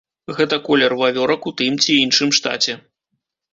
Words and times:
Гэта 0.37 0.55
колер 0.67 0.95
вавёрак 1.01 1.45
у 1.53 1.53
тым 1.63 1.79
ці 1.85 1.99
іншым 2.07 2.35
штаце. 2.41 2.79